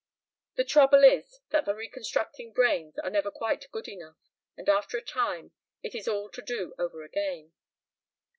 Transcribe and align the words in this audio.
"The 0.55 0.63
trouble 0.65 1.03
is 1.03 1.41
that 1.51 1.65
the 1.65 1.75
reconstructing 1.75 2.53
brains 2.53 2.97
are 2.97 3.09
never 3.11 3.29
quite 3.29 3.69
good 3.71 3.87
enough, 3.87 4.17
and 4.57 4.67
after 4.67 4.97
a 4.97 5.01
time 5.03 5.51
it 5.83 5.93
is 5.93 6.07
all 6.07 6.27
to 6.31 6.41
do 6.41 6.73
over 6.79 7.03
again. 7.03 7.53